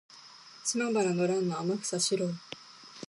[0.65, 2.31] 島原の乱の天草四郎